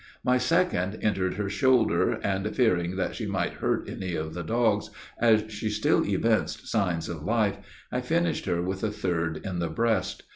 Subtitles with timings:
[0.23, 4.89] My second entered her shoulder; and, fearing that she might hurt any of the dogs,
[5.19, 7.59] as she still evinced signs of life,
[7.91, 10.23] I finished her with a third in the breast.